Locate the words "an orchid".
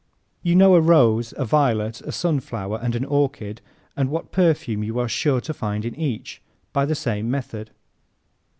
2.95-3.61